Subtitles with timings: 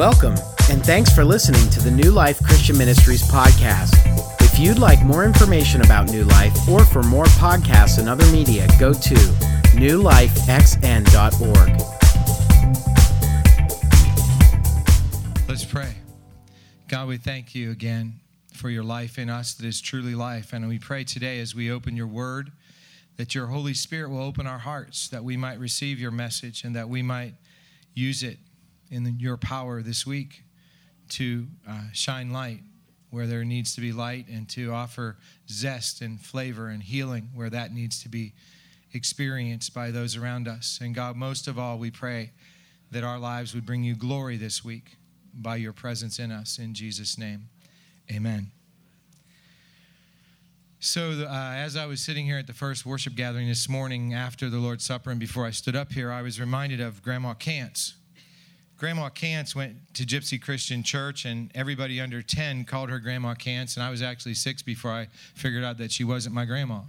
[0.00, 0.36] Welcome,
[0.70, 3.92] and thanks for listening to the New Life Christian Ministries podcast.
[4.40, 8.66] If you'd like more information about New Life or for more podcasts and other media,
[8.78, 9.14] go to
[9.76, 11.68] newlifexn.org.
[15.46, 15.94] Let's pray.
[16.88, 18.20] God, we thank you again
[18.54, 20.54] for your life in us that is truly life.
[20.54, 22.52] And we pray today as we open your word
[23.18, 26.74] that your Holy Spirit will open our hearts, that we might receive your message and
[26.74, 27.34] that we might
[27.92, 28.38] use it
[28.90, 30.42] in your power this week
[31.10, 32.60] to uh, shine light
[33.10, 35.16] where there needs to be light and to offer
[35.48, 38.32] zest and flavor and healing where that needs to be
[38.92, 40.78] experienced by those around us.
[40.80, 42.32] And God, most of all, we pray
[42.90, 44.96] that our lives would bring you glory this week
[45.34, 46.58] by your presence in us.
[46.58, 47.48] In Jesus' name,
[48.10, 48.50] amen.
[50.82, 54.48] So, uh, as I was sitting here at the first worship gathering this morning after
[54.48, 57.94] the Lord's Supper and before I stood up here, I was reminded of Grandma Cants
[58.80, 63.76] Grandma Cants went to Gypsy Christian Church, and everybody under 10 called her Grandma Cants,
[63.76, 66.80] and I was actually six before I figured out that she wasn't my grandma.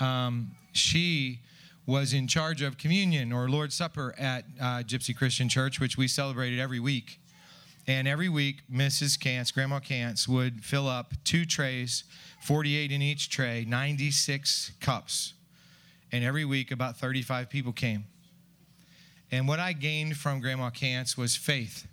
[0.00, 1.40] Um, she
[1.86, 6.08] was in charge of communion or Lord's Supper at uh, Gypsy Christian Church, which we
[6.08, 7.18] celebrated every week.
[7.86, 9.18] And every week, Mrs.
[9.18, 12.04] Cants, Grandma Cants, would fill up two trays,
[12.42, 15.32] 48 in each tray, 96 cups.
[16.12, 18.04] And every week, about 35 people came.
[19.30, 21.86] And what I gained from Grandma Cants was faith.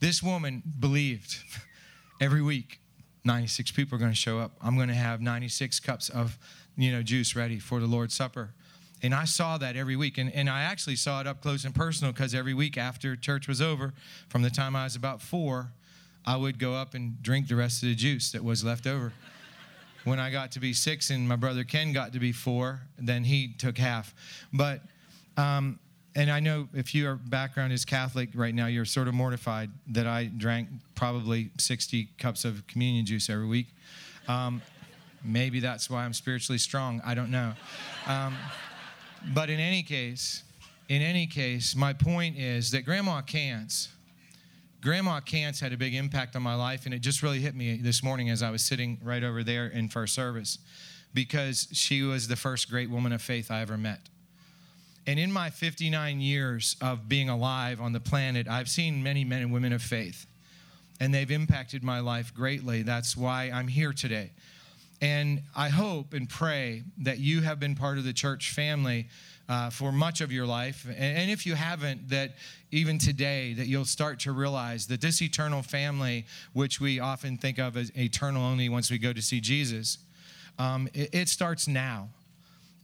[0.00, 1.38] This woman believed
[2.20, 2.80] every week
[3.24, 4.52] 96 people are going to show up.
[4.62, 6.38] I'm going to have 96 cups of,
[6.76, 8.54] you know, juice ready for the Lord's Supper.
[9.02, 10.18] And I saw that every week.
[10.18, 13.46] And, and I actually saw it up close and personal because every week after church
[13.46, 13.92] was over,
[14.28, 15.72] from the time I was about four,
[16.24, 19.12] I would go up and drink the rest of the juice that was left over.
[20.04, 23.24] when I got to be six and my brother Ken got to be four, then
[23.24, 24.14] he took half.
[24.52, 24.80] But
[25.36, 25.78] um,
[26.18, 30.08] and I know if your background is Catholic right now, you're sort of mortified that
[30.08, 33.68] I drank probably 60 cups of communion juice every week.
[34.26, 34.60] Um,
[35.24, 37.00] maybe that's why I'm spiritually strong.
[37.04, 37.52] I don't know.
[38.08, 38.36] Um,
[39.32, 40.42] but in any case,
[40.88, 43.88] in any case, my point is that Grandma Cants,
[44.82, 47.76] Grandma Cants had a big impact on my life, and it just really hit me
[47.76, 50.58] this morning as I was sitting right over there in first service
[51.14, 54.00] because she was the first great woman of faith I ever met.
[55.08, 59.40] And in my 59 years of being alive on the planet, I've seen many men
[59.40, 60.26] and women of faith,
[61.00, 62.82] and they've impacted my life greatly.
[62.82, 64.32] That's why I'm here today.
[65.00, 69.08] And I hope and pray that you have been part of the church family
[69.48, 70.84] uh, for much of your life.
[70.86, 72.34] And, and if you haven't, that
[72.70, 77.56] even today, that you'll start to realize that this eternal family, which we often think
[77.56, 79.96] of as eternal only once we go to see Jesus,
[80.58, 82.10] um, it, it starts now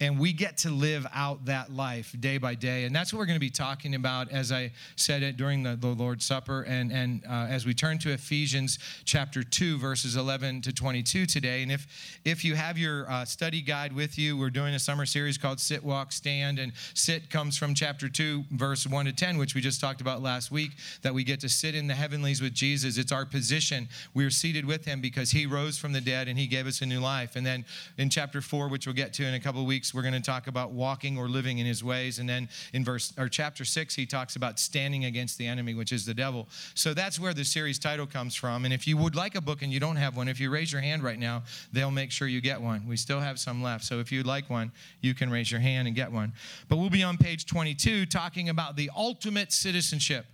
[0.05, 2.85] and we get to live out that life day by day.
[2.85, 5.77] And that's what we're going to be talking about as i said it during the,
[5.77, 10.61] the lord's supper and, and uh, as we turn to ephesians chapter 2 verses 11
[10.63, 11.63] to 22 today.
[11.63, 11.87] And if
[12.25, 15.59] if you have your uh, study guide with you we're doing a summer series called
[15.59, 16.59] sit walk stand.
[16.59, 20.21] And sit comes from chapter 2 verse 1 to 10 which we just talked about
[20.23, 22.99] last week that we get to sit in the heavenlies with jesus.
[22.99, 23.89] It's our position.
[24.13, 26.87] We're seated with him because he rose from the dead and he gave us a
[26.87, 27.37] new life.
[27.37, 27.65] And then
[27.97, 30.21] in chapter 4 which we'll get to in a couple of weeks we're going to
[30.21, 32.19] talk about walking or living in his ways.
[32.19, 35.93] And then in verse or chapter six, he talks about standing against the enemy, which
[35.93, 36.49] is the devil.
[36.75, 38.65] So that's where the series title comes from.
[38.65, 40.73] And if you would like a book and you don't have one, if you raise
[40.73, 42.87] your hand right now, they'll make sure you get one.
[42.87, 43.85] We still have some left.
[43.85, 46.33] So if you'd like one, you can raise your hand and get one.
[46.69, 50.27] But we'll be on page 22 talking about the ultimate citizenship.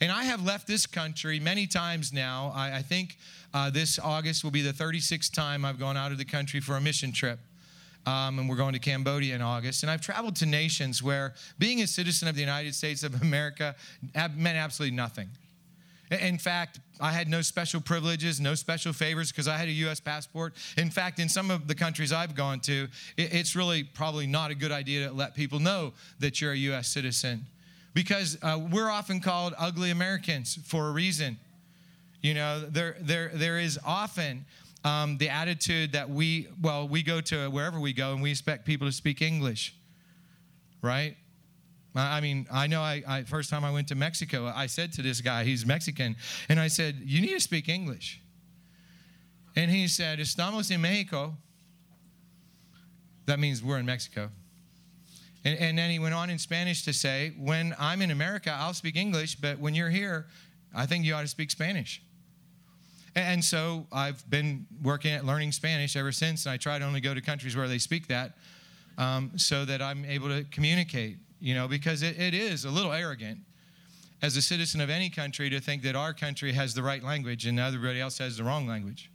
[0.00, 2.52] And I have left this country many times now.
[2.54, 3.16] I, I think
[3.52, 6.76] uh, this August will be the 36th time I've gone out of the country for
[6.76, 7.40] a mission trip
[8.08, 9.82] um, and we're going to Cambodia in August.
[9.82, 13.74] And I've traveled to nations where being a citizen of the United States of America
[14.14, 15.28] meant absolutely nothing.
[16.10, 20.00] In fact, I had no special privileges, no special favors because I had a U.S.
[20.00, 20.54] passport.
[20.78, 22.88] In fact, in some of the countries I've gone to,
[23.18, 26.88] it's really probably not a good idea to let people know that you're a U.S.
[26.88, 27.44] citizen
[27.92, 31.36] because uh, we're often called ugly Americans for a reason.
[32.22, 34.46] You know, there, there, there is often
[34.84, 38.64] um, the attitude that we, well, we go to wherever we go and we expect
[38.64, 39.74] people to speak English,
[40.82, 41.16] right?
[41.94, 45.02] I mean, I know I, I, first time I went to Mexico, I said to
[45.02, 46.16] this guy, he's Mexican,
[46.48, 48.20] and I said, You need to speak English.
[49.56, 51.36] And he said, Estamos en Mexico.
[53.26, 54.30] That means we're in Mexico.
[55.44, 58.74] And, and then he went on in Spanish to say, When I'm in America, I'll
[58.74, 60.26] speak English, but when you're here,
[60.74, 62.02] I think you ought to speak Spanish.
[63.18, 67.00] And so I've been working at learning Spanish ever since, and I try to only
[67.00, 68.36] go to countries where they speak that
[68.96, 72.92] um, so that I'm able to communicate, you know, because it, it is a little
[72.92, 73.40] arrogant.
[74.22, 77.46] as a citizen of any country to think that our country has the right language
[77.46, 79.10] and everybody else has the wrong language.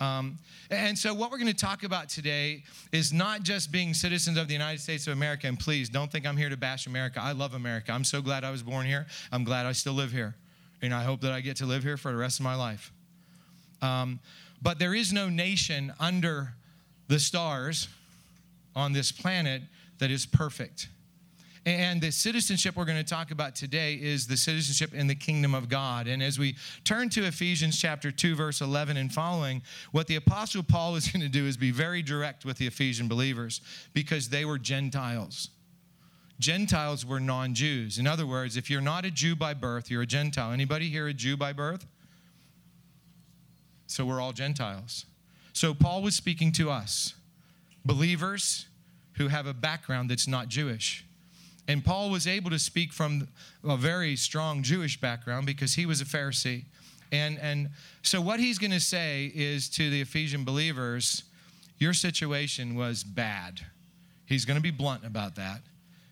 [0.00, 0.38] Um,
[0.70, 4.48] and so, what we're going to talk about today is not just being citizens of
[4.48, 5.46] the United States of America.
[5.46, 7.20] And please don't think I'm here to bash America.
[7.22, 7.92] I love America.
[7.92, 9.06] I'm so glad I was born here.
[9.30, 10.34] I'm glad I still live here.
[10.82, 12.92] And I hope that I get to live here for the rest of my life.
[13.84, 14.20] Um,
[14.62, 16.54] but there is no nation under
[17.08, 17.88] the stars
[18.74, 19.62] on this planet
[19.98, 20.88] that is perfect.
[21.66, 25.54] And the citizenship we're going to talk about today is the citizenship in the kingdom
[25.54, 26.06] of God.
[26.06, 30.62] And as we turn to Ephesians chapter 2, verse 11 and following, what the Apostle
[30.62, 33.60] Paul is going to do is be very direct with the Ephesian believers
[33.92, 35.50] because they were Gentiles.
[36.38, 37.98] Gentiles were non Jews.
[37.98, 40.52] In other words, if you're not a Jew by birth, you're a Gentile.
[40.52, 41.86] Anybody here a Jew by birth?
[43.94, 45.06] So we're all Gentiles.
[45.52, 47.14] So Paul was speaking to us,
[47.84, 48.66] believers
[49.18, 51.04] who have a background that's not Jewish.
[51.68, 53.28] And Paul was able to speak from
[53.62, 56.64] a very strong Jewish background because he was a Pharisee.
[57.12, 57.70] And, and
[58.02, 61.22] so, what he's going to say is to the Ephesian believers,
[61.78, 63.60] your situation was bad.
[64.26, 65.60] He's going to be blunt about that.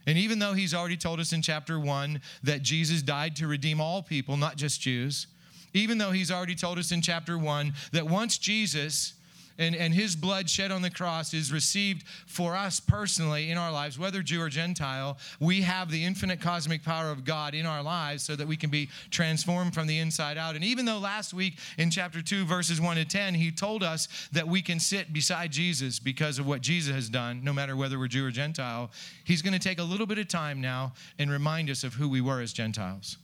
[0.06, 3.80] And even though he's already told us in chapter one that Jesus died to redeem
[3.80, 5.26] all people, not just Jews,
[5.74, 9.14] even though he's already told us in chapter one that once Jesus
[9.58, 13.70] and, and his blood shed on the cross is received for us personally in our
[13.70, 17.82] lives, whether Jew or Gentile, we have the infinite cosmic power of God in our
[17.82, 20.54] lives so that we can be transformed from the inside out.
[20.54, 24.08] And even though last week in chapter 2, verses 1 to 10, he told us
[24.32, 27.98] that we can sit beside Jesus because of what Jesus has done, no matter whether
[27.98, 28.90] we're Jew or Gentile,
[29.24, 32.08] he's going to take a little bit of time now and remind us of who
[32.08, 33.16] we were as Gentiles.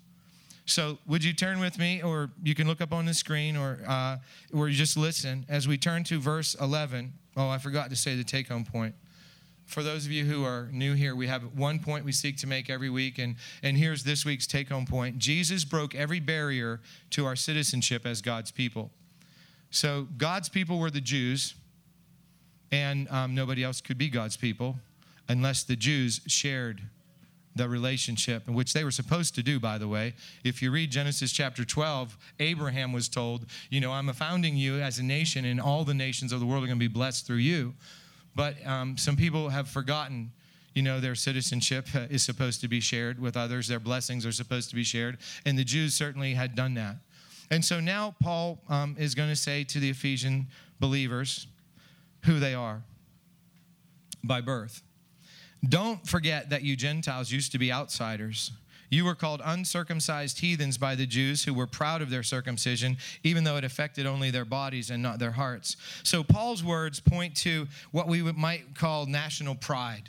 [0.69, 3.81] So, would you turn with me, or you can look up on the screen, or
[3.87, 4.19] uh,
[4.53, 7.15] or just listen as we turn to verse 11.
[7.39, 8.95] Oh, I forgot to say the take home point.
[9.65, 12.47] For those of you who are new here, we have one point we seek to
[12.47, 16.81] make every week, and, and here's this week's take home point Jesus broke every barrier
[17.11, 18.91] to our citizenship as God's people.
[19.71, 21.55] So, God's people were the Jews,
[22.71, 24.77] and um, nobody else could be God's people
[25.31, 26.83] unless the Jews shared
[27.59, 30.15] the relationship, which they were supposed to do, by the way.
[30.45, 34.99] If you read Genesis chapter 12, Abraham was told, You know, I'm founding you as
[34.99, 37.37] a nation, and all the nations of the world are going to be blessed through
[37.37, 37.75] you.
[38.35, 40.33] But um, some people have forgotten
[40.75, 44.71] you know, their citizenship is supposed to be shared with others, their blessings are supposed
[44.71, 45.19] to be shared.
[45.45, 46.97] And the Jews certainly had done that.
[47.51, 50.47] And so now Paul um, is going to say to the Ephesian
[50.79, 51.49] believers
[52.25, 52.83] who they are
[54.23, 54.83] by birth.
[55.67, 58.53] Don't forget that you Gentiles used to be outsiders.
[58.91, 63.45] You were called uncircumcised heathens by the Jews who were proud of their circumcision, even
[63.45, 65.77] though it affected only their bodies and not their hearts.
[66.05, 70.09] So, Paul's words point to what we might call national pride.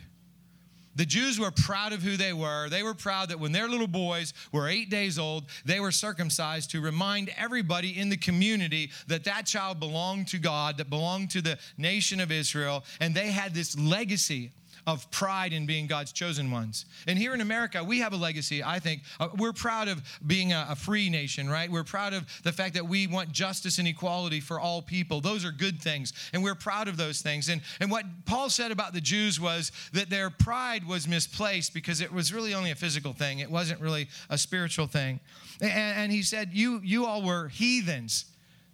[0.95, 2.67] The Jews were proud of who they were.
[2.67, 6.71] They were proud that when their little boys were eight days old, they were circumcised
[6.71, 11.41] to remind everybody in the community that that child belonged to God, that belonged to
[11.41, 14.51] the nation of Israel, and they had this legacy
[14.89, 16.85] of pride in being God's chosen ones.
[17.07, 19.03] And here in America, we have a legacy, I think.
[19.19, 21.69] Uh, we're proud of being a, free nation, right?
[21.69, 25.21] We're proud of the fact that we want justice and equality for all people.
[25.21, 27.49] Those are good things, and we're proud of those things.
[27.49, 32.01] And, and what Paul said about the Jews was that their pride was misplaced because
[32.01, 35.19] it was really only a physical thing, it wasn't really a spiritual thing.
[35.61, 38.25] And, and he said, you, you all were heathens.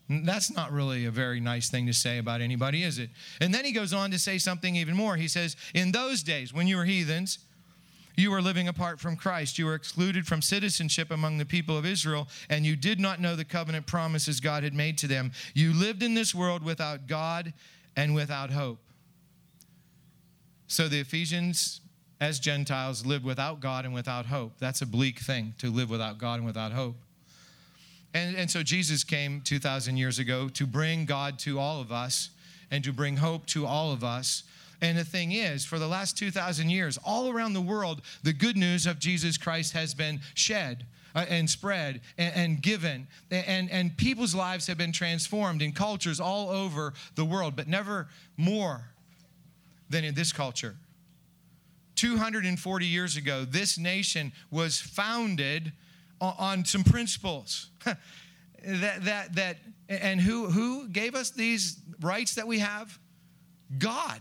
[0.07, 3.09] That's not really a very nice thing to say about anybody, is it?
[3.41, 5.15] And then he goes on to say something even more.
[5.15, 7.39] He says, In those days, when you were heathens,
[8.15, 9.57] you were living apart from Christ.
[9.57, 13.35] You were excluded from citizenship among the people of Israel, and you did not know
[13.35, 15.31] the covenant promises God had made to them.
[15.53, 17.53] You lived in this world without God
[17.95, 18.79] and without hope.
[20.67, 21.81] So the Ephesians,
[22.21, 24.53] as Gentiles, lived without God and without hope.
[24.59, 26.95] That's a bleak thing to live without God and without hope.
[28.15, 32.29] And, and so Jesus came 2,000 years ago to bring God to all of us
[32.71, 34.43] and to bring hope to all of us.
[34.81, 38.55] And the thing is, for the last 2,000 years, all around the world, the good
[38.55, 40.85] news of Jesus Christ has been shed.
[41.13, 43.07] Uh, and spread and, given.
[43.31, 48.09] And, and people's lives have been transformed in cultures all over the world, but never
[48.35, 48.89] more
[49.89, 50.75] than in this culture.
[51.95, 55.71] 240 years ago, this nation was founded
[56.21, 57.69] on some principles.
[58.67, 59.57] That that that
[59.89, 62.97] and who who gave us these rights that we have?
[63.77, 64.19] God.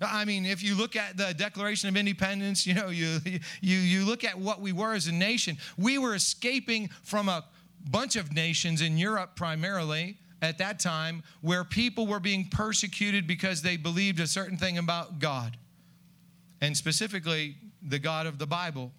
[0.00, 3.18] I mean if you look at the declaration of independence you know you
[3.60, 5.58] you you look at what we were as a nation.
[5.76, 7.44] We were escaping from a
[7.90, 13.62] bunch of nations in europe primarily at that time where people were being persecuted because
[13.62, 15.56] they believed a certain thing about god
[16.60, 18.92] and specifically the god of the bible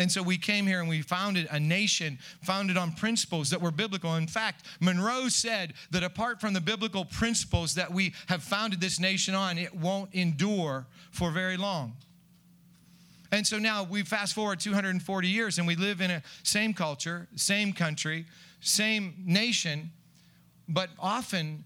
[0.00, 3.70] And so we came here and we founded a nation founded on principles that were
[3.70, 4.16] biblical.
[4.16, 8.98] In fact, Monroe said that apart from the biblical principles that we have founded this
[8.98, 11.92] nation on, it won't endure for very long.
[13.30, 17.28] And so now we fast forward 240 years and we live in a same culture,
[17.36, 18.24] same country,
[18.60, 19.90] same nation,
[20.66, 21.62] but often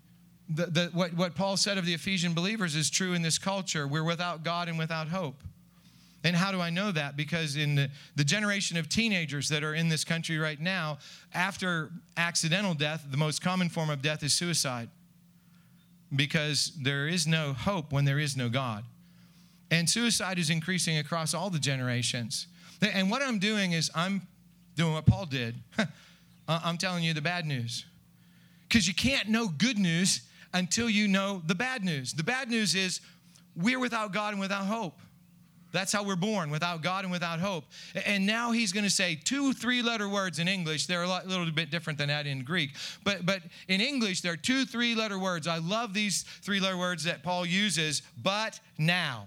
[0.49, 3.87] the, the, what, what Paul said of the Ephesian believers is true in this culture.
[3.87, 5.37] We're without God and without hope.
[6.25, 7.17] And how do I know that?
[7.17, 10.99] Because in the, the generation of teenagers that are in this country right now,
[11.35, 14.89] after accidental death, the most common form of death is suicide.
[16.17, 18.85] Because there is no hope when there is no God.
[19.71, 22.47] And suicide is increasing across all the generations.
[22.81, 24.23] And what I'm doing is I'm
[24.77, 25.57] doing what Paul did.
[26.49, 27.85] I'm telling you the bad news.
[28.67, 30.23] Because you can't know good news
[30.55, 32.15] until you know the bad news.
[32.15, 33.01] The bad news is
[33.57, 34.99] we're without God and without hope.
[35.75, 37.65] That's how we're born, without God and without hope.
[38.07, 40.87] And now he's going to say two three letter words in English.
[40.87, 42.71] They're a little bit different than that in Greek.
[43.03, 45.49] But, but in English, there are two three letter words.
[45.49, 49.27] I love these three letter words that Paul uses, but now.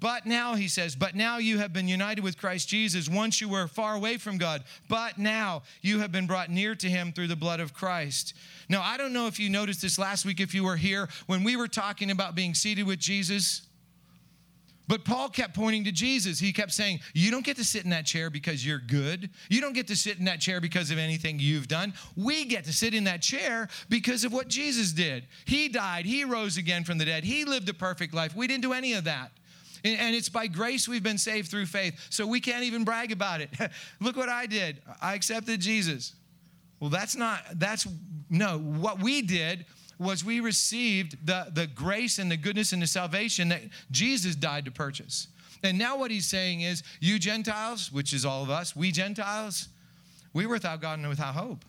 [0.00, 3.08] But now, he says, but now you have been united with Christ Jesus.
[3.08, 6.90] Once you were far away from God, but now you have been brought near to
[6.90, 8.34] him through the blood of Christ.
[8.68, 11.42] Now, I don't know if you noticed this last week if you were here when
[11.42, 13.62] we were talking about being seated with Jesus.
[14.86, 16.38] But Paul kept pointing to Jesus.
[16.38, 19.30] He kept saying, You don't get to sit in that chair because you're good.
[19.48, 21.94] You don't get to sit in that chair because of anything you've done.
[22.16, 25.26] We get to sit in that chair because of what Jesus did.
[25.46, 28.36] He died, He rose again from the dead, He lived a perfect life.
[28.36, 29.30] We didn't do any of that.
[29.84, 32.06] And it's by grace we've been saved through faith.
[32.08, 33.50] So we can't even brag about it.
[34.00, 34.80] Look what I did.
[35.00, 36.14] I accepted Jesus.
[36.80, 37.86] Well, that's not, that's,
[38.30, 39.66] no, what we did
[39.98, 44.64] was we received the, the grace and the goodness and the salvation that Jesus died
[44.64, 45.28] to purchase.
[45.62, 49.68] And now what he's saying is, you Gentiles, which is all of us, we Gentiles,
[50.32, 51.64] we were without God and without hope.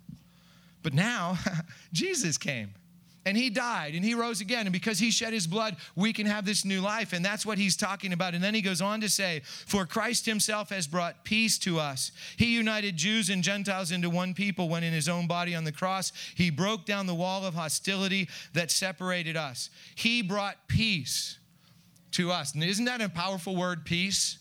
[0.83, 1.37] But now
[1.93, 2.73] Jesus came
[3.25, 4.67] and he died and he rose again.
[4.67, 7.11] And because he shed his blood, we can have this new life.
[7.11, 8.35] And that's what he's talking about.
[8.35, 12.11] And then he goes on to say, For Christ himself has brought peace to us.
[12.37, 15.71] He united Jews and Gentiles into one people when in his own body on the
[15.71, 19.71] cross, he broke down the wall of hostility that separated us.
[19.95, 21.39] He brought peace
[22.11, 22.53] to us.
[22.53, 24.37] And isn't that a powerful word, peace?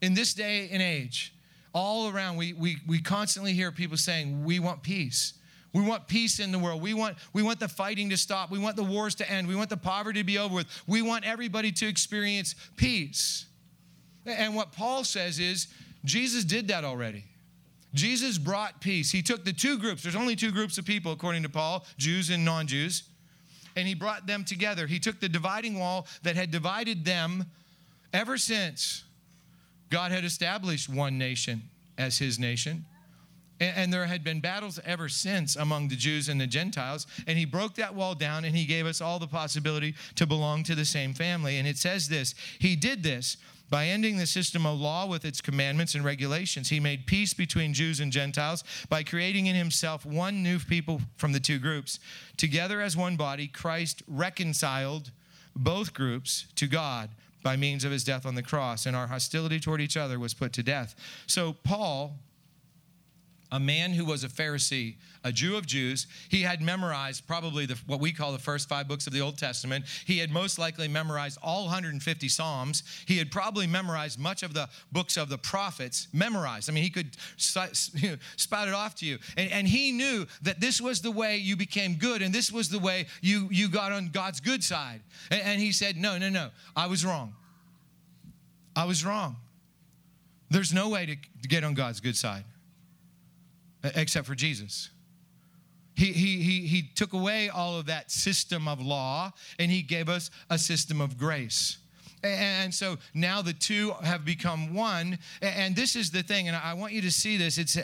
[0.00, 1.34] In this day and age,
[1.74, 5.34] all around, we, we, we constantly hear people saying, We want peace.
[5.72, 6.82] We want peace in the world.
[6.82, 8.50] We want, we want the fighting to stop.
[8.50, 9.48] We want the wars to end.
[9.48, 10.66] We want the poverty to be over with.
[10.86, 13.46] We want everybody to experience peace.
[14.26, 15.68] And what Paul says is
[16.04, 17.24] Jesus did that already.
[17.94, 19.10] Jesus brought peace.
[19.10, 22.30] He took the two groups, there's only two groups of people, according to Paul Jews
[22.30, 23.04] and non Jews,
[23.76, 24.86] and he brought them together.
[24.86, 27.46] He took the dividing wall that had divided them
[28.12, 29.04] ever since
[29.90, 31.62] God had established one nation
[31.98, 32.86] as his nation.
[33.60, 37.06] And, there had been battles ever since among the Jews and the Gentiles.
[37.26, 40.64] And he broke that wall down and he gave us all the possibility to belong
[40.64, 41.58] to the same family.
[41.58, 43.36] And it says this He did this
[43.72, 46.68] by ending the system of law with its commandments and regulations.
[46.68, 51.32] He made peace between Jews and Gentiles by creating in himself one new people from
[51.32, 51.98] the two groups.
[52.36, 55.10] Together as one body, Christ reconciled
[55.56, 57.08] both groups to God
[57.42, 60.34] by means of his death on the cross, and our hostility toward each other was
[60.34, 60.94] put to death.
[61.26, 62.18] So, Paul
[63.52, 66.06] a man who was a Pharisee, a Jew of Jews.
[66.30, 69.36] He had memorized probably the, what we call the first five books of the Old
[69.36, 69.84] Testament.
[70.06, 72.82] He had most likely memorized all 150 Psalms.
[73.06, 76.70] He had probably memorized much of the books of the prophets, memorized.
[76.70, 79.18] I mean, he could spout it off to you.
[79.36, 82.70] And, and he knew that this was the way you became good and this was
[82.70, 85.02] the way you, you got on God's good side.
[85.30, 87.34] And, and he said, No, no, no, I was wrong.
[88.74, 89.36] I was wrong.
[90.48, 92.44] There's no way to, to get on God's good side
[93.82, 94.90] except for Jesus.
[95.94, 100.08] He, he, he, he took away all of that system of law and he gave
[100.08, 101.76] us a system of grace.
[102.22, 105.18] And so now the two have become one.
[105.40, 107.58] And this is the thing, and I want you to see this.
[107.58, 107.76] It's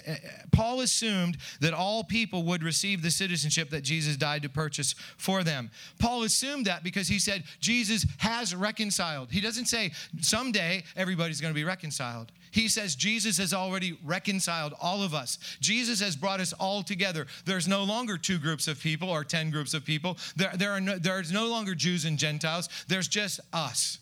[0.53, 5.43] Paul assumed that all people would receive the citizenship that Jesus died to purchase for
[5.43, 5.71] them.
[5.99, 9.31] Paul assumed that because he said Jesus has reconciled.
[9.31, 12.33] He doesn't say someday everybody's going to be reconciled.
[12.51, 15.39] He says Jesus has already reconciled all of us.
[15.61, 17.27] Jesus has brought us all together.
[17.45, 20.17] There's no longer two groups of people or 10 groups of people.
[20.37, 22.69] There, there are no, there's no longer Jews and Gentiles.
[22.89, 23.99] There's just us.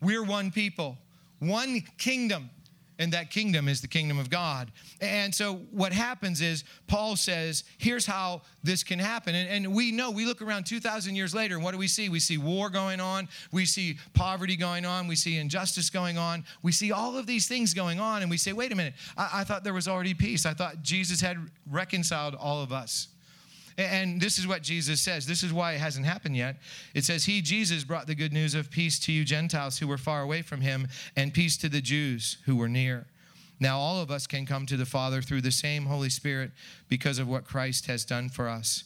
[0.00, 0.98] We're one people,
[1.38, 2.50] one kingdom.
[2.98, 4.72] and that kingdom is the kingdom of God.
[5.00, 9.34] And so what happens is Paul says, here's how this can happen.
[9.34, 12.08] And, and, we know, we look around 2,000 years later, and what do we see?
[12.08, 16.44] We see war going on, we see poverty going on, we see injustice going on,
[16.62, 19.40] we see all of these things going on, and we say, wait a minute, I,
[19.40, 20.46] I thought there was already peace.
[20.46, 21.36] I thought Jesus had
[21.70, 23.08] reconciled all of us.
[23.78, 25.26] And this is what Jesus says.
[25.26, 26.56] This is why it hasn't happened yet.
[26.94, 29.98] It says, He, Jesus, brought the good news of peace to you Gentiles who were
[29.98, 33.06] far away from him, and peace to the Jews who were near.
[33.60, 36.52] Now, all of us can come to the Father through the same Holy Spirit
[36.88, 38.84] because of what Christ has done for us.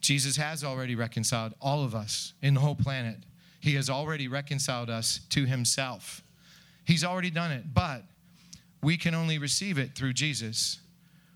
[0.00, 3.18] Jesus has already reconciled all of us in the whole planet.
[3.60, 6.22] He has already reconciled us to Himself.
[6.84, 8.02] He's already done it, but
[8.82, 10.80] we can only receive it through Jesus.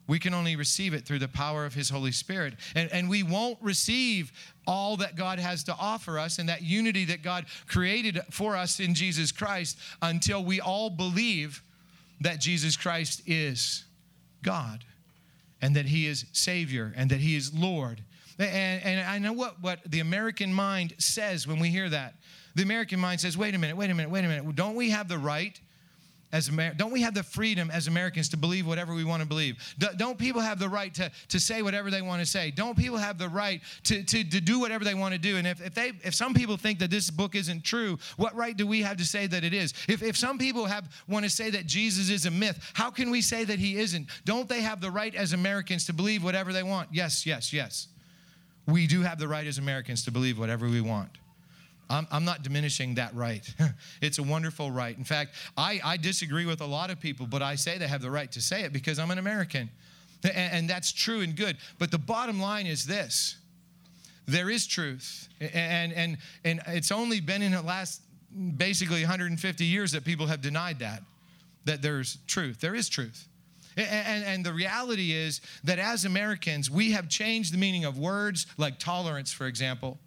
[0.06, 2.54] We can only receive it through the power of His Holy Spirit.
[2.74, 4.32] And, and we won't receive
[4.66, 8.78] all that God has to offer us and that unity that God created for us
[8.78, 11.62] in Jesus Christ until we all believe
[12.20, 13.84] that Jesus Christ is
[14.42, 14.84] God
[15.60, 18.02] and that He is Savior and that He is Lord.
[18.38, 22.14] And, and I know what, what the American mind says when we hear that.
[22.54, 24.54] The American mind says, wait a minute, wait a minute, wait a minute.
[24.54, 25.58] Don't we have the right
[26.36, 29.28] as Amer- don't we have the freedom as Americans to believe whatever we want to
[29.28, 29.56] believe?
[29.78, 32.50] D- don't people have the right to, to say whatever they want to say?
[32.50, 35.38] Don't people have the right to, to, to do whatever they want to do?
[35.38, 38.56] And if, if, they, if some people think that this book isn't true, what right
[38.56, 39.72] do we have to say that it is?
[39.88, 43.10] If, if some people have want to say that Jesus is a myth, how can
[43.10, 44.06] we say that he isn't?
[44.24, 46.90] Don't they have the right as Americans to believe whatever they want?
[46.92, 47.88] Yes, yes, yes.
[48.66, 51.10] We do have the right as Americans to believe whatever we want.
[51.88, 53.48] I'm, I'm not diminishing that right.
[54.02, 54.96] it's a wonderful right.
[54.96, 58.02] In fact, I, I disagree with a lot of people, but I say they have
[58.02, 59.70] the right to say it because I'm an American.
[60.24, 61.56] And, and that's true and good.
[61.78, 63.36] But the bottom line is this
[64.26, 65.28] there is truth.
[65.40, 68.00] And, and, and it's only been in the last
[68.56, 71.02] basically 150 years that people have denied that,
[71.64, 72.60] that there's truth.
[72.60, 73.28] There is truth.
[73.76, 78.46] And, and, the reality is that as Americans, we have changed the meaning of words
[78.56, 79.98] like tolerance, for example.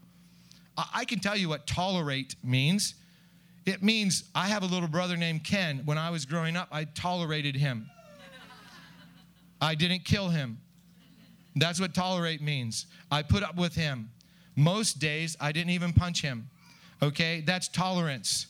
[0.94, 2.96] I can tell you what tolerate means.
[3.65, 5.81] It means I have a little brother named Ken.
[5.85, 7.89] When I was growing up, I tolerated him.
[9.61, 10.59] I didn't kill him.
[11.55, 12.85] That's what tolerate means.
[13.11, 14.09] I put up with him.
[14.55, 16.50] Most days, I didn't even punch him.
[17.01, 17.42] Okay?
[17.42, 18.48] That's tolerance.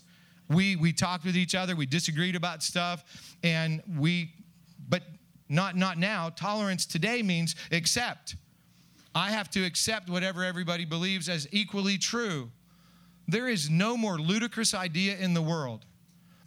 [0.49, 4.33] We, we talked with each other, we disagreed about stuff, and we,
[4.87, 5.03] but
[5.47, 6.29] not, not now.
[6.29, 8.35] Tolerance today means accept.
[9.15, 12.51] I have to accept whatever everybody believes as equally true.
[13.27, 15.85] There is no more ludicrous idea in the world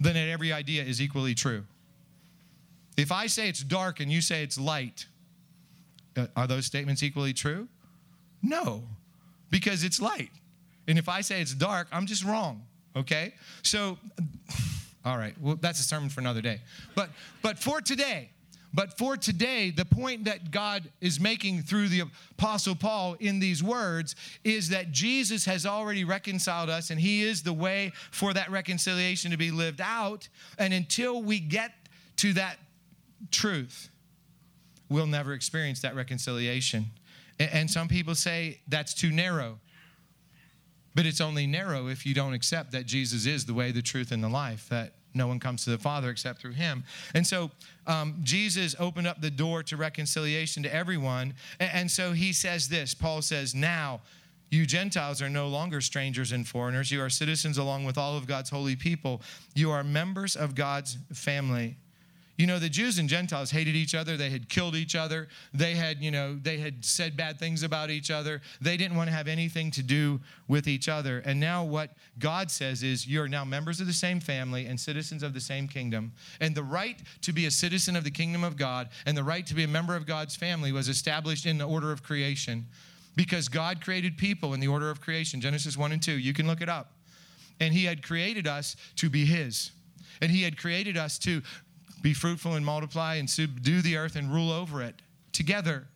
[0.01, 1.65] than that every idea is equally true.
[2.97, 5.07] If I say it's dark and you say it's light,
[6.17, 7.69] uh, are those statements equally true?
[8.43, 8.85] No,
[9.51, 10.31] because it's light.
[10.89, 12.63] And if I say it's dark, I'm just wrong,
[12.97, 13.35] okay?
[13.63, 13.99] So,
[15.05, 16.61] all right, well, that's a sermon for another day.
[16.95, 18.31] But, but for today,
[18.75, 23.63] but for today, the point that God is making through the Apostle Paul in these
[23.63, 28.51] words is that Jesus has already reconciled us and he is the way for that
[28.51, 30.29] reconciliation to be lived out.
[30.59, 31.73] And until we get
[32.17, 32.57] to that
[33.31, 33.91] truth,
[34.89, 36.87] we'll never experience that reconciliation.
[37.39, 39.59] And some people say that's too narrow.
[40.95, 44.13] But it's only narrow if you don't accept that Jesus is the way, the truth,
[44.13, 46.85] and the life, that no one comes to the Father except through him.
[47.15, 47.51] And so
[47.87, 51.35] um, Jesus opened up the door to reconciliation to everyone.
[51.61, 54.01] And, and so he says this Paul says, Now,
[54.51, 56.91] you Gentiles are no longer strangers and foreigners.
[56.91, 59.23] You are citizens along with all of God's holy people.
[59.55, 61.77] You are members of God's family.
[62.39, 64.17] You know, the Jews and Gentiles hated each other.
[64.17, 65.29] They had killed each other.
[65.53, 68.41] They had, you know, they had said bad things about each other.
[68.61, 70.19] They didn't want to have anything to do
[70.49, 71.19] with each other.
[71.27, 75.23] And now what God says is you're now members of the same family and citizens
[75.23, 76.13] of the same kingdom.
[76.41, 79.47] And the right to be a citizen of the kingdom of God and the right
[79.47, 82.67] to be a member of God's family was established in the order of creation
[83.15, 85.41] because God created people in the order of creation.
[85.41, 86.13] Genesis 1 and 2.
[86.13, 86.93] You can look it up.
[87.61, 89.71] And he had created us to be his.
[90.21, 91.43] And he had created us to
[92.03, 94.97] be fruitful and multiply and subdue the earth and rule over it
[95.33, 95.87] together.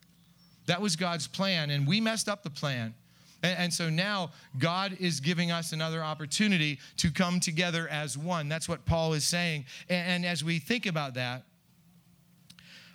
[0.66, 2.94] That was God's plan, and we messed up the plan.
[3.42, 8.48] And, and, so now God is giving us another opportunity to come together as one.
[8.48, 9.66] That's what Paul is saying.
[9.88, 11.44] And, and as we think about that,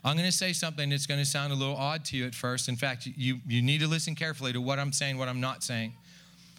[0.03, 2.33] I'm going to say something that's going to sound a little odd to you at
[2.33, 2.67] first.
[2.67, 5.63] In fact, you, you need to listen carefully to what I'm saying, what I'm not
[5.63, 5.93] saying.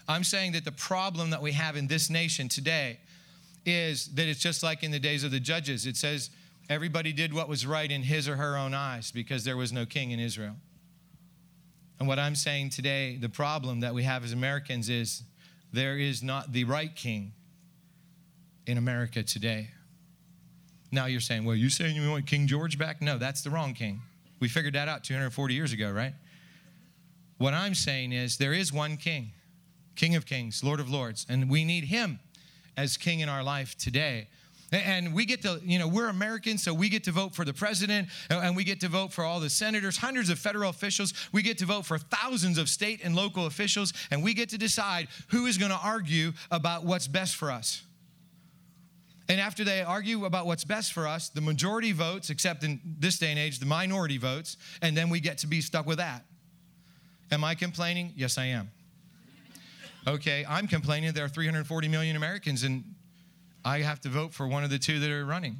[0.09, 3.01] I'm saying that the problem that we have in this nation today
[3.67, 5.87] is that it's just like in the days of the judges.
[5.87, 6.31] It says,
[6.69, 9.85] Everybody did what was right in his or her own eyes because there was no
[9.85, 10.57] king in Israel.
[11.99, 15.23] And what I'm saying today, the problem that we have as Americans is
[15.73, 17.33] there is not the right king
[18.67, 19.71] in America today.
[20.91, 23.01] Now you're saying, well, you saying you want King George back?
[23.01, 24.03] No, that's the wrong king.
[24.41, 26.15] We figured that out 240 years ago, right?
[27.39, 29.33] What I'm saying is there is one king,
[29.97, 32.21] King of Kings, Lord of Lords, and we need him
[32.77, 34.29] as king in our life today.
[34.73, 37.53] And we get to, you know, we're Americans, so we get to vote for the
[37.53, 41.13] president and we get to vote for all the senators, hundreds of federal officials.
[41.31, 44.59] We get to vote for thousands of state and local officials, and we get to
[44.59, 47.83] decide who is going to argue about what's best for us.
[49.29, 53.19] And after they argue about what's best for us, the majority votes, except in this
[53.19, 56.25] day and age, the minority votes, and then we get to be stuck with that.
[57.31, 58.13] Am I complaining?
[58.17, 58.71] Yes, I am.
[60.07, 62.85] Okay, I'm complaining there are 340 million Americans and
[63.65, 65.57] I have to vote for one of the two that are running.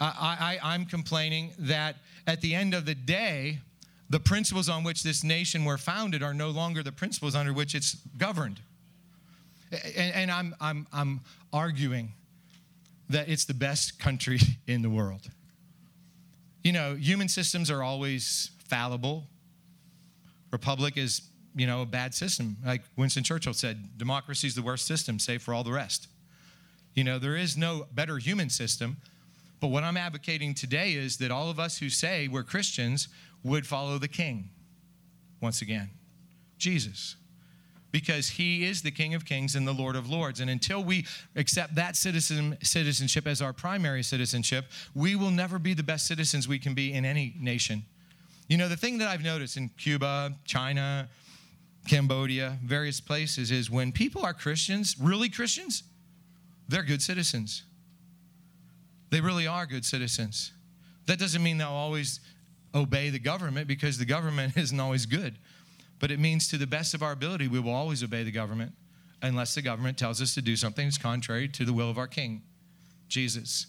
[0.00, 3.60] I, I, I'm complaining that at the end of the day,
[4.08, 7.74] the principles on which this nation were founded are no longer the principles under which
[7.74, 8.60] it's governed.
[9.72, 11.20] And, and I'm, I'm, I'm
[11.52, 12.12] arguing
[13.08, 15.30] that it's the best country in the world.
[16.62, 19.24] You know, human systems are always fallible.
[20.50, 21.22] Republic is
[21.56, 22.58] you know, a bad system.
[22.64, 26.06] Like Winston Churchill said, democracy is the worst system, save for all the rest.
[26.94, 28.98] You know, there is no better human system.
[29.58, 33.08] But what I'm advocating today is that all of us who say we're Christians
[33.42, 34.50] would follow the King
[35.40, 35.90] once again,
[36.58, 37.16] Jesus.
[37.90, 40.40] Because he is the King of Kings and the Lord of Lords.
[40.40, 45.72] And until we accept that citizen, citizenship as our primary citizenship, we will never be
[45.72, 47.84] the best citizens we can be in any nation.
[48.48, 51.08] You know, the thing that I've noticed in Cuba, China,
[51.86, 55.82] Cambodia, various places, is when people are Christians, really Christians,
[56.68, 57.62] they're good citizens.
[59.10, 60.52] They really are good citizens.
[61.06, 62.20] That doesn't mean they'll always
[62.74, 65.36] obey the government because the government isn't always good.
[65.98, 68.72] But it means to the best of our ability, we will always obey the government
[69.22, 72.06] unless the government tells us to do something that's contrary to the will of our
[72.06, 72.42] King,
[73.08, 73.66] Jesus.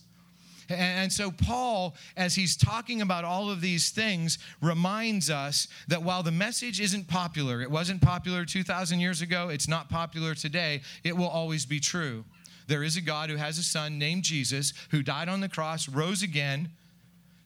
[0.70, 6.24] And so, Paul, as he's talking about all of these things, reminds us that while
[6.24, 11.16] the message isn't popular, it wasn't popular 2,000 years ago, it's not popular today, it
[11.16, 12.26] will always be true.
[12.68, 15.88] There is a God who has a son named Jesus who died on the cross,
[15.88, 16.70] rose again,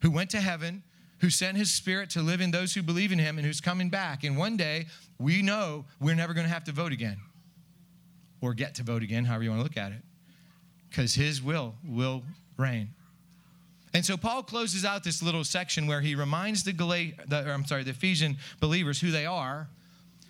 [0.01, 0.81] who went to heaven,
[1.19, 3.89] who sent his spirit to live in those who believe in him, and who's coming
[3.89, 4.23] back.
[4.23, 4.87] And one day,
[5.19, 7.17] we know we're never going to have to vote again
[8.41, 10.01] or get to vote again, however you want to look at it,
[10.89, 12.23] because his will will
[12.57, 12.89] reign.
[13.93, 17.65] And so Paul closes out this little section where he reminds the, Gal- the I'm
[17.65, 19.67] sorry, the Ephesian believers who they are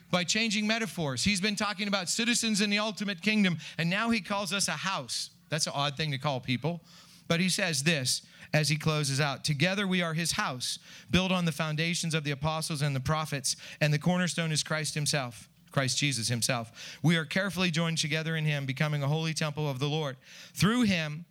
[0.09, 1.23] by changing metaphors.
[1.23, 4.71] He's been talking about citizens in the ultimate kingdom, and now he calls us a
[4.71, 5.29] house.
[5.49, 6.81] That's an odd thing to call people.
[7.27, 11.45] But he says this as he closes out Together we are his house, built on
[11.45, 15.47] the foundations of the apostles and the prophets, and the cornerstone is Christ himself.
[15.71, 16.99] Christ Jesus himself.
[17.01, 20.17] We are carefully joined together in him, becoming a holy temple of the Lord.
[20.53, 21.23] Through him,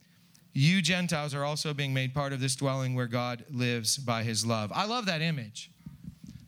[0.53, 4.45] you Gentiles are also being made part of this dwelling where God lives by his
[4.45, 4.73] love.
[4.75, 5.71] I love that image.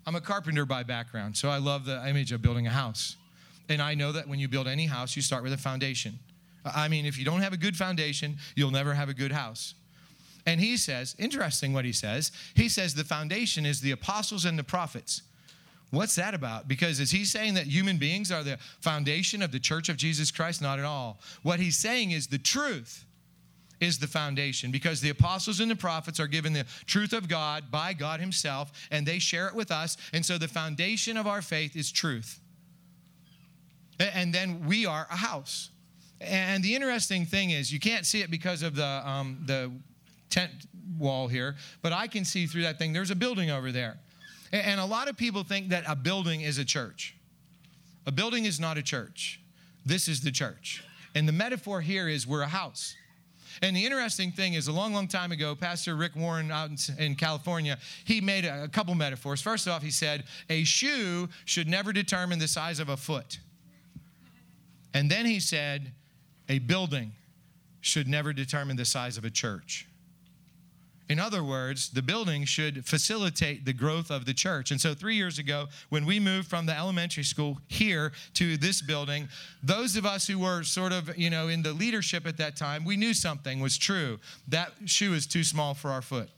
[0.07, 3.17] I'm a carpenter by background, so I love the image of building a house.
[3.69, 6.19] And I know that when you build any house, you start with a foundation.
[6.65, 9.75] I mean, if you don't have a good foundation, you'll never have a good house.
[10.45, 12.33] And he says, interesting what he says.
[12.55, 15.23] He says the foundation is the apostles and the prophets.
[15.91, 16.67] What's that about?
[16.67, 20.31] Because is he saying that human beings are the foundation of the church of Jesus
[20.31, 20.61] Christ?
[20.61, 21.21] Not at all.
[21.43, 23.05] What he's saying is the truth
[23.83, 27.65] is the foundation because the apostles and the prophets are given the truth of God
[27.71, 29.97] by God Himself and they share it with us.
[30.13, 32.39] And so the foundation of our faith is truth.
[33.99, 35.71] And then we are a house.
[36.21, 39.73] And the interesting thing is, you can't see it because of the, um, the
[40.31, 40.53] tent
[40.97, 42.93] wall here, but I can see through that thing.
[42.93, 43.99] There's a building over there.
[44.53, 47.17] And a lot of people think that a building is a church.
[48.07, 49.41] A building is not a church.
[49.85, 50.85] This is the church.
[51.17, 52.95] And the metaphor here is we're a house.
[53.61, 57.15] And the interesting thing is, a long, long time ago, Pastor Rick Warren out in,
[57.15, 59.43] California, he made a, a couple metaphors.
[59.43, 63.39] First off, he said, a shoe should never determine the size of a foot.
[64.95, 65.93] And then he said,
[66.49, 67.13] a building
[67.81, 69.87] should never determine the size of a church.
[71.09, 74.71] In other words, the building should facilitate the growth of the church.
[74.71, 78.81] And so, three years ago, when we moved from the elementary school here to this
[78.81, 79.29] building,
[79.63, 82.85] those of us who were sort of, you know, in the leadership at that time,
[82.85, 84.19] we knew something was true.
[84.49, 86.31] That shoe is too small for our foot.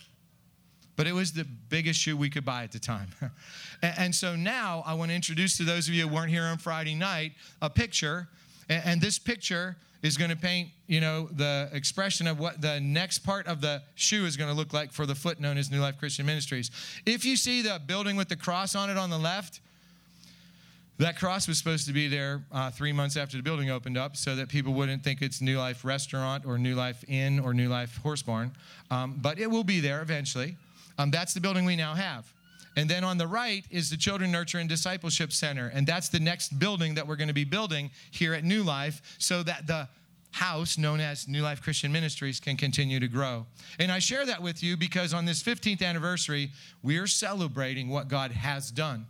[0.97, 3.09] But it was the biggest shoe we could buy at the time.
[3.83, 6.59] and so now I want to introduce to those of you who weren't here on
[6.59, 8.29] Friday night a picture.
[8.69, 13.21] And this picture is going to paint, you know, the expression of what the next
[13.21, 15.81] part of the shoe is going to look like for the foot known as New
[15.81, 16.71] Life Christian Ministries.
[17.07, 19.61] If you see the building with the cross on it on the left,
[20.99, 24.17] That cross was supposed to be there uh, three months after the building opened up
[24.17, 27.69] so that people wouldn't think it's New Life Restaurant or New Life Inn or New
[27.69, 28.53] Life Horse Barn.
[28.93, 30.57] Um, but it will be there eventually.
[30.97, 32.33] Um, that's the building we now have.
[32.77, 35.71] And then on the right is the Children Nurture and Discipleship Center.
[35.73, 39.01] And that's the next building that we're going to be building here at New Life
[39.19, 39.89] so that the
[40.33, 43.47] house known as New Life Christian Ministries can continue to grow.
[43.79, 46.51] And I share that with you because on this 15th anniversary,
[46.83, 49.07] we're celebrating what God has done.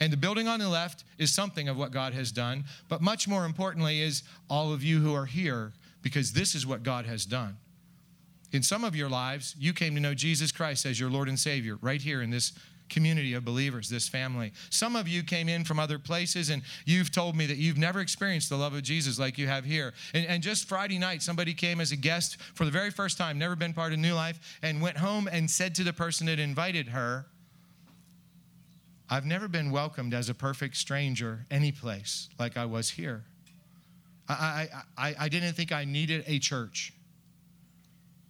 [0.00, 3.28] And the building on the left is something of what God has done, but much
[3.28, 7.26] more importantly is all of you who are here because this is what God has
[7.26, 7.56] done.
[8.52, 11.38] In some of your lives, you came to know Jesus Christ as your Lord and
[11.38, 12.52] Savior right here in this
[12.88, 14.52] community of believers, this family.
[14.70, 18.00] Some of you came in from other places and you've told me that you've never
[18.00, 19.94] experienced the love of Jesus like you have here.
[20.14, 23.38] And, and, just Friday night, somebody came as a guest for the very first time,
[23.38, 26.38] never been part of New Life, and went home and said to the person that
[26.38, 27.26] invited her,
[29.08, 33.24] I've never been welcomed as a perfect stranger any place like I was here.
[34.28, 36.92] I, I, I, I didn't think I needed a church,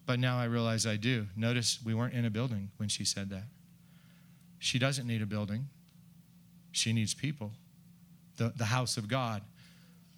[0.04, 1.26] but now I realize I do.
[1.34, 3.44] Notice we weren't in a building when she said that.
[4.58, 5.68] She doesn't need a building,
[6.72, 7.52] she needs people,
[8.36, 9.42] the, the house of God.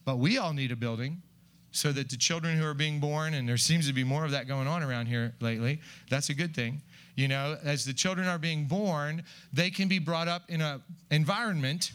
[0.05, 1.23] But we all need a building
[1.71, 4.31] so that the children who are being born, and there seems to be more of
[4.31, 6.81] that going on around here lately, that's a good thing.
[7.15, 10.81] You know, as the children are being born, they can be brought up in an
[11.11, 11.93] environment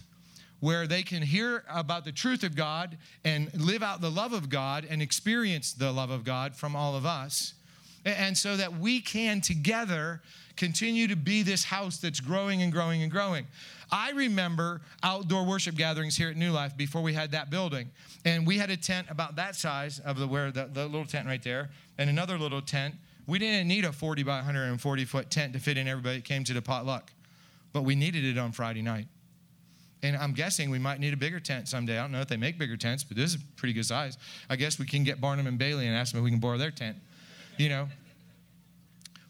[0.59, 4.49] where they can hear about the truth of God and live out the love of
[4.49, 7.53] God and experience the love of God from all of us.
[8.05, 10.21] And so that we can together
[10.55, 13.47] continue to be this house that's growing and growing and growing.
[13.91, 17.89] I remember outdoor worship gatherings here at New Life before we had that building.
[18.25, 21.27] And we had a tent about that size of the where the, the little tent
[21.27, 22.95] right there, and another little tent.
[23.25, 26.43] We didn't need a 40 by 140 foot tent to fit in everybody that came
[26.43, 27.11] to the potluck,
[27.71, 29.07] but we needed it on Friday night.
[30.01, 31.97] And I'm guessing we might need a bigger tent someday.
[31.97, 34.17] I don't know if they make bigger tents, but this is pretty good size.
[34.49, 36.57] I guess we can get Barnum and Bailey and ask them if we can borrow
[36.57, 36.97] their tent.
[37.57, 37.87] You know,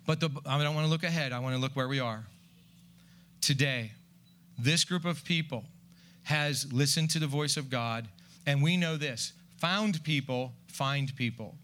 [0.06, 2.24] but the, I don't want to look ahead, I want to look where we are.
[3.42, 3.92] Today,
[4.58, 5.66] this group of people
[6.24, 8.08] has listened to the voice of God,
[8.46, 11.56] and we know this found people find people.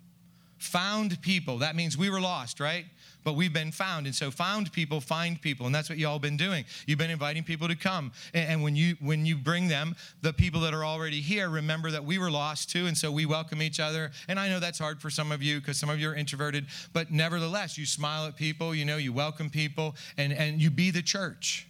[0.58, 2.86] Found people, that means we were lost, right?
[3.24, 4.06] But we've been found.
[4.06, 6.66] And so found people find people, and that's what y'all been doing.
[6.86, 8.12] You've been inviting people to come.
[8.34, 12.04] And when you when you bring them, the people that are already here, remember that
[12.04, 14.12] we were lost too, and so we welcome each other.
[14.28, 16.66] And I know that's hard for some of you because some of you are introverted,
[16.94, 20.92] but nevertheless, you smile at people, you know, you welcome people, and, and you be
[20.92, 21.68] the church.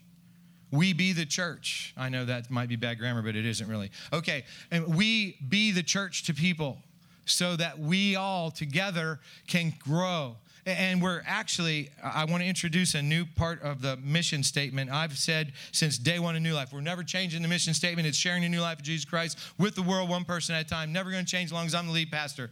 [0.71, 1.95] We be the church.
[1.97, 3.89] I know that might be bad grammar, but it isn't really.
[4.13, 6.77] Okay, and we be the church to people
[7.25, 13.01] so that we all together can grow and we're actually, I want to introduce a
[13.01, 14.91] new part of the mission statement.
[14.91, 18.07] I've said since day one of New Life, we're never changing the mission statement.
[18.07, 20.69] It's sharing the new life of Jesus Christ with the world, one person at a
[20.69, 20.91] time.
[20.91, 22.51] Never going to change as long as I'm the lead pastor.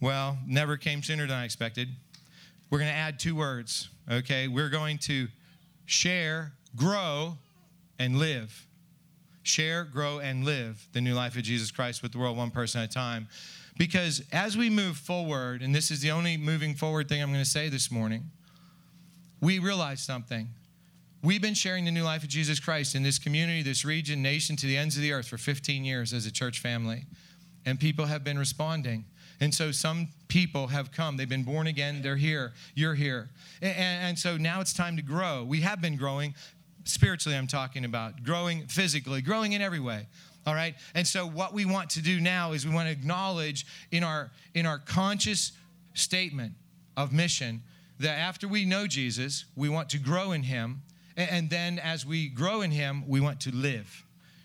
[0.00, 1.88] Well, never came sooner than I expected.
[2.70, 4.48] We're going to add two words, okay?
[4.48, 5.28] We're going to
[5.86, 7.38] share, grow,
[7.98, 8.66] and live.
[9.44, 12.80] Share, grow, and live the new life of Jesus Christ with the world, one person
[12.80, 13.28] at a time.
[13.78, 17.44] Because as we move forward, and this is the only moving forward thing I'm going
[17.44, 18.30] to say this morning,
[19.40, 20.48] we realize something.
[21.22, 24.56] We've been sharing the new life of Jesus Christ in this community, this region, nation,
[24.56, 27.06] to the ends of the earth for 15 years as a church family.
[27.64, 29.04] And people have been responding.
[29.40, 31.16] And so some people have come.
[31.16, 32.02] They've been born again.
[32.02, 32.52] They're here.
[32.74, 33.30] You're here.
[33.60, 35.44] And, and, so now it's time to grow.
[35.44, 36.34] We have been growing.
[36.84, 40.06] Spiritually, I'm talking about growing physically, growing in every way
[40.46, 40.74] all right?
[40.94, 44.30] And so what we want to do now is we want to acknowledge in our
[44.54, 45.52] in our conscious
[45.94, 46.54] statement
[46.96, 47.62] of mission
[48.00, 50.82] that after we know jesus we want to grow in him
[51.16, 54.04] and then as we grow in him we want to live.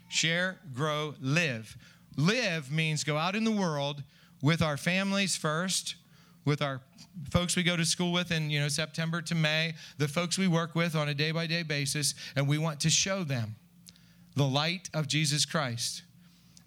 [0.09, 1.77] Share grow live.
[2.15, 4.03] Live means go out in the world
[4.41, 5.95] with our families first
[6.45, 6.81] with our
[7.29, 10.47] folks we go to school with in you know september to may the folks we
[10.47, 13.55] work with on a day by day basis and we want to show them
[14.37, 16.03] the light of Jesus Christ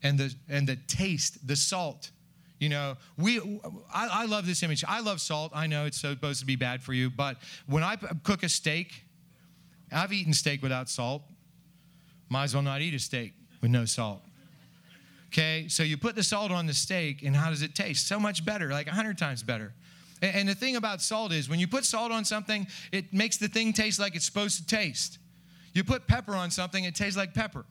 [0.03, 2.11] and the and the taste, the salt.
[2.59, 3.39] You know, we
[3.95, 4.85] I, I love this image.
[4.87, 5.53] I love salt.
[5.55, 9.05] I know it's supposed to be bad for you, but when I cook a steak,
[9.91, 11.23] I've eaten steak without salt.
[12.29, 14.21] Might as well not eat a steak with no salt.
[15.29, 18.09] Okay, so you put the salt on the steak, and how does it taste?
[18.09, 19.73] So much better, like a hundred times better.
[20.23, 23.49] And the thing about salt is, when you put salt on something, it makes the
[23.49, 25.19] thing taste like it's supposed to taste.
[25.73, 27.65] You put pepper on something, it tastes like pepper.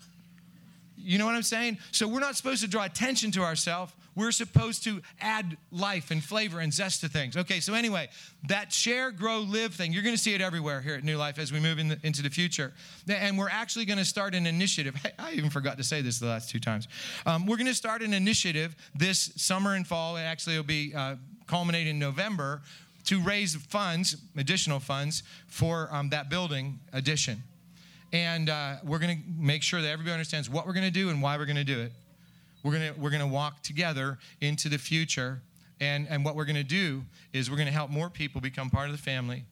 [1.01, 1.77] You know what I'm saying?
[1.91, 3.93] So we're not supposed to draw attention to ourselves.
[4.15, 7.37] we're supposed to add life and flavor and zest to things.
[7.37, 8.09] Okay, so anyway,
[8.49, 11.39] that share, grow, live thing, you're going to see it everywhere here at New Life
[11.39, 12.73] as we move in the, into the future.
[13.07, 14.95] And we're actually going to start an initiative.
[15.19, 16.89] I even forgot to say this the last two times.
[17.25, 20.17] Um, we're going to start an initiative this summer and fall.
[20.17, 21.15] It actually will be uh,
[21.47, 22.61] culminate in November
[23.05, 27.41] to raise funds, additional funds, for um, that building addition.
[28.11, 31.09] And uh, we're going to make sure that everybody understands what we're going to do
[31.09, 31.91] and why we're going to do it.
[32.63, 35.41] We're going to we're going to walk together into the future.
[35.79, 38.69] And, and what we're going to do is we're going to help more people become
[38.69, 39.45] part of the family,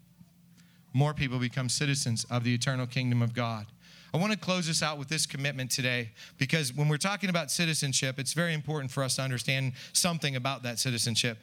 [0.93, 3.65] more people become citizens of the eternal kingdom of God.
[4.13, 7.51] I want to close this out with this commitment today because when we're talking about
[7.51, 11.37] citizenship, it's very important for us to understand something about that citizenship.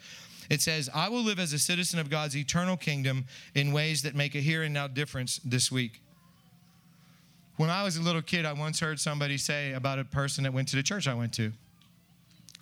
[0.51, 3.25] It says, I will live as a citizen of God's eternal kingdom
[3.55, 6.01] in ways that make a here and now difference this week.
[7.57, 10.53] When I was a little kid, I once heard somebody say about a person that
[10.53, 11.53] went to the church I went to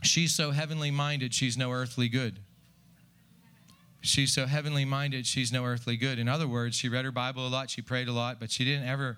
[0.02, 2.40] She's so heavenly minded, she's no earthly good.
[4.00, 6.18] She's so heavenly minded, she's no earthly good.
[6.18, 8.64] In other words, she read her Bible a lot, she prayed a lot, but she
[8.64, 9.16] didn't ever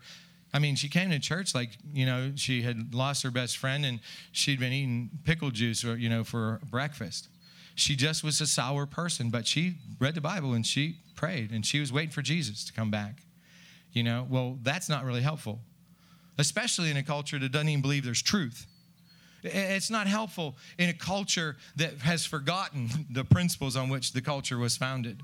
[0.54, 3.84] I mean, she came to church like, you know, she had lost her best friend
[3.84, 3.98] and
[4.30, 7.28] she'd been eating pickle juice, or, you know, for breakfast.
[7.74, 11.66] She just was a sour person, but she read the Bible and she prayed and
[11.66, 13.24] she was waiting for Jesus to come back.
[13.94, 15.60] You know, well, that's not really helpful,
[16.36, 18.66] especially in a culture that doesn't even believe there's truth.
[19.44, 24.58] It's not helpful in a culture that has forgotten the principles on which the culture
[24.58, 25.20] was founded.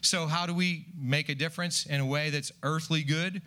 [0.00, 3.42] So, how do we make a difference in a way that's earthly good?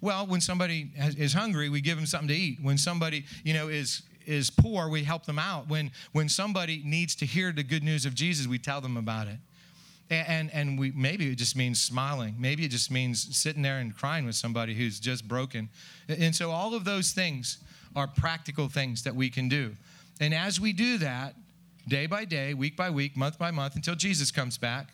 [0.00, 2.58] Well, when somebody is hungry, we give them something to eat.
[2.62, 5.68] When somebody, you know, is is poor, we help them out.
[5.68, 9.28] When when somebody needs to hear the good news of Jesus, we tell them about
[9.28, 9.38] it.
[10.10, 12.36] And, and, we maybe it just means smiling.
[12.38, 15.70] Maybe it just means sitting there and crying with somebody who's just broken.
[16.08, 17.58] And so all of those things
[17.96, 19.74] are practical things that we can do.
[20.20, 21.34] And as we do that,
[21.88, 24.88] day by day, week by week, month by month, until Jesus comes back.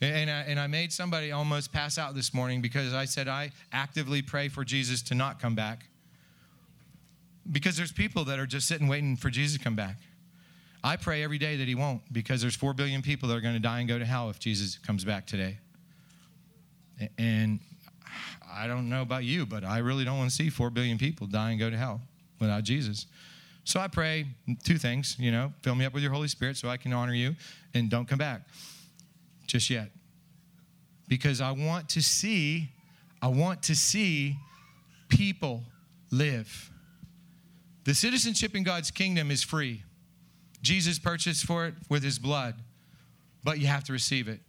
[0.00, 3.52] And I, and I made somebody almost pass out this morning because I said I
[3.72, 5.86] actively pray for Jesus to not come back.
[7.50, 9.96] Because there's people that are just sitting waiting for Jesus to come back.
[10.84, 13.54] I pray every day that he won't because there's 4 billion people that are going
[13.54, 15.58] to die and go to hell if Jesus comes back today.
[17.18, 17.60] And
[18.52, 21.26] I don't know about you, but I really don't want to see 4 billion people
[21.26, 22.00] die and go to hell
[22.40, 23.06] without Jesus.
[23.64, 24.26] So I pray
[24.64, 27.14] two things, you know, fill me up with your Holy Spirit so I can honor
[27.14, 27.36] you
[27.74, 28.42] and don't come back
[29.46, 29.90] just yet.
[31.08, 32.70] Because I want to see,
[33.20, 34.36] I want to see
[35.08, 35.62] people
[36.10, 36.70] live.
[37.84, 39.84] The citizenship in God's kingdom is free.
[40.62, 42.54] Jesus purchased for it with his blood,
[43.42, 44.40] but you have to receive it.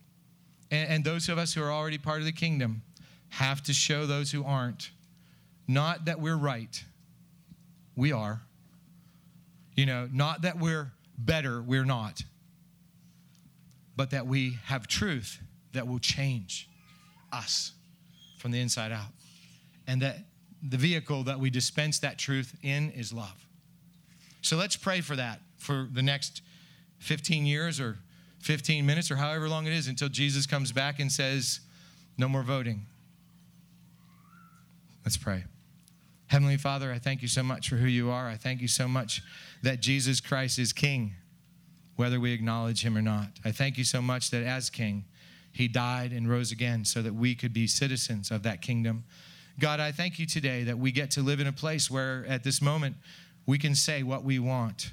[0.72, 2.84] And, and, those of us who are already part of the kingdom
[3.30, 4.92] have to show those who aren't,
[5.68, 6.84] not that we're right,
[7.96, 8.42] we are.
[9.76, 12.22] You know, not that we're better, we're not,
[13.96, 15.40] but that we have truth
[15.74, 16.70] that will change
[17.32, 17.72] us
[18.38, 19.12] from the inside out.
[19.88, 20.18] And that
[20.62, 23.48] the vehicle that we dispense that truth in is love.
[24.42, 26.42] So let's pray for that for the next
[27.00, 27.98] 15 years or
[28.40, 31.62] 15 minutes or however long it is until Jesus comes back and says,
[32.18, 32.86] No more voting.
[35.06, 35.46] Let's pray.
[36.28, 38.28] Heavenly Father, I thank you so much for who you are.
[38.28, 39.22] I thank you so much
[39.62, 41.14] that Jesus Christ is King,
[41.96, 43.28] whether we acknowledge him or not.
[43.46, 45.06] I thank you so much that as King,
[45.52, 49.04] he died and rose again so that we could be citizens of that kingdom.
[49.60, 52.44] God, I thank you today that we get to live in a place where at
[52.44, 52.96] this moment
[53.46, 54.92] we can say what we want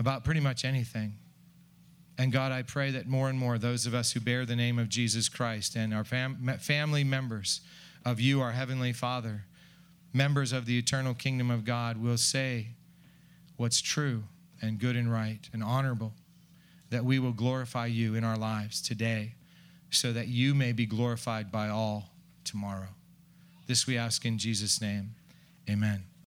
[0.00, 1.12] about pretty much anything.
[2.18, 4.78] And God, I pray that more and more those of us who bear the name
[4.78, 7.60] of Jesus Christ and our fam- family members
[8.04, 9.44] of you, our Heavenly Father,
[10.12, 12.68] members of the eternal kingdom of God, will say
[13.56, 14.24] what's true
[14.60, 16.14] and good and right and honorable,
[16.90, 19.34] that we will glorify you in our lives today
[19.90, 22.10] so that you may be glorified by all
[22.44, 22.88] tomorrow.
[23.66, 25.14] This we ask in Jesus' name.
[25.68, 26.09] Amen.